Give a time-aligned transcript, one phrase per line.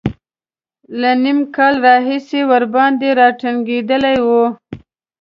[0.99, 4.27] له نیم کال راهیسې ورباندې را ټینګېدلی و.